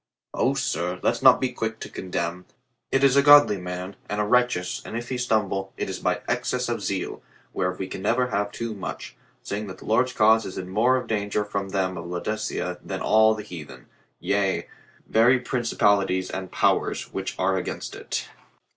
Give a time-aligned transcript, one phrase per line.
[0.33, 2.45] "O, sir, let's not be quick to condemn.
[2.91, 6.21] It is a godly man and a righteous, and if he stumble, it is by
[6.27, 7.21] excess of zeal,
[7.53, 10.97] whereof we can never have too much, seeing that the Lord's cause is in more
[10.97, 13.85] of danger from them of Laodicea than all the heathen,
[14.19, 14.67] yea,
[15.05, 18.27] very principalities and powers, which are against it."